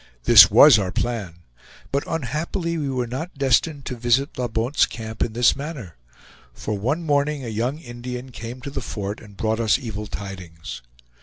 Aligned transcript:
This 0.23 0.49
was 0.49 0.79
our 0.79 0.91
plan, 0.91 1.43
but 1.91 2.03
unhappily 2.07 2.75
we 2.75 2.89
were 2.89 3.05
not 3.05 3.37
destined 3.37 3.85
to 3.85 3.95
visit 3.95 4.35
La 4.35 4.47
Bonte's 4.47 4.87
Camp 4.87 5.21
in 5.21 5.33
this 5.33 5.55
manner; 5.55 5.95
for 6.55 6.73
one 6.75 7.03
morning 7.03 7.45
a 7.45 7.49
young 7.49 7.77
Indian 7.77 8.31
came 8.31 8.61
to 8.61 8.71
the 8.71 8.81
fort 8.81 9.21
and 9.21 9.37
brought 9.37 9.59
us 9.59 9.77
evil 9.77 10.07
tidings. 10.07 10.81